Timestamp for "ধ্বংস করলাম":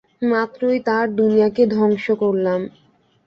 1.67-2.61